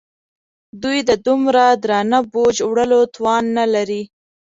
[0.83, 4.01] دوی د دومره درانه بوج وړلو توان نه لري.